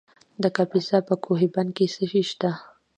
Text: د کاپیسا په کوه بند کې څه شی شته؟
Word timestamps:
د 0.41 0.43
کاپیسا 0.55 0.97
په 1.07 1.15
کوه 1.23 1.45
بند 1.55 1.69
کې 1.77 1.85
څه 1.93 2.03
شی 2.11 2.23
شته؟ 2.29 2.51